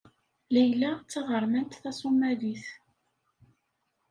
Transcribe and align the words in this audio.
Layla 0.53 0.91
d 0.97 1.05
taɣermant 1.11 1.79
taṣumalit. 1.83 2.65